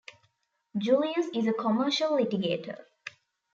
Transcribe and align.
Julius 0.79 1.27
is 1.31 1.45
a 1.45 1.53
commercial 1.53 2.09
litigator. 2.17 2.85